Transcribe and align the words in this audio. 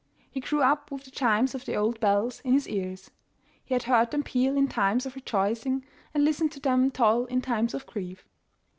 He 0.31 0.39
grew 0.39 0.63
up 0.63 0.89
with 0.89 1.03
the 1.05 1.11
chimes 1.11 1.53
of 1.53 1.65
the 1.65 1.75
old 1.75 1.99
bells 1.99 2.39
in 2.39 2.53
his 2.53 2.67
ears. 2.67 3.11
He 3.63 3.75
had 3.75 3.83
heard 3.83 4.09
them 4.09 4.23
peal 4.23 4.57
in 4.57 4.67
times 4.67 5.05
of 5.05 5.13
rejoicing, 5.13 5.85
and 6.11 6.25
listened 6.25 6.51
to 6.53 6.59
them 6.59 6.89
toll 6.89 7.25
in 7.27 7.39
times 7.43 7.75
of 7.75 7.85
grief. 7.85 8.25